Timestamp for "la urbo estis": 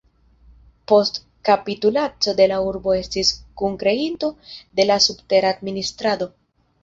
2.51-3.29